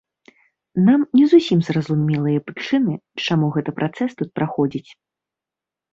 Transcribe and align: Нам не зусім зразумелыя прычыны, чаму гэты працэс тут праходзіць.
Нам 0.87 1.01
не 1.17 1.25
зусім 1.33 1.59
зразумелыя 1.67 2.43
прычыны, 2.49 2.93
чаму 3.27 3.45
гэты 3.59 3.71
працэс 3.79 4.11
тут 4.23 4.29
праходзіць. 4.41 4.87